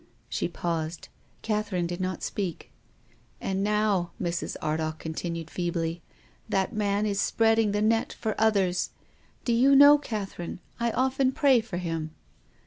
[0.29, 1.09] She paused.
[1.43, 2.71] Catherine did not speak."
[3.39, 4.57] And now," Mrs.
[4.59, 6.01] Ardagh continued feebly,
[6.49, 8.89] "that man is spreading the net for others.
[9.45, 12.15] Do you know, Catherine, I often pray for him